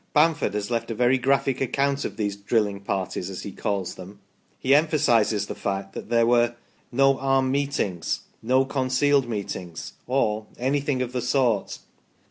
[0.15, 4.19] Bamford has left a very graphic account of these" drilling parties," as he calls them.
[4.57, 6.55] He emphasises the fact that there were"
[6.91, 11.77] no armed meetings,"" no concealed meetings," or" anything of the sort